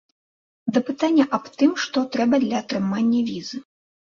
[0.77, 3.57] Да пытання аб тым, што трэба для атрымання візы.